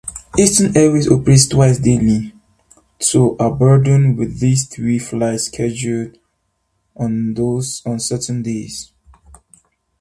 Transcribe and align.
Eastern 0.35 0.75
Airways 0.75 1.07
operates 1.11 1.47
twice 1.47 1.77
daily 1.77 2.33
to 2.97 3.37
Aberdeen 3.39 4.15
with 4.15 4.39
three 4.71 4.97
flights 4.97 5.43
scheduled 5.43 6.17
on 6.95 7.35
certain 7.99 8.41
days. 8.41 8.93